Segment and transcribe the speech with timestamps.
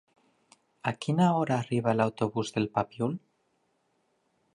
[0.91, 3.13] A quina hora arriba l'autobús del Papiol?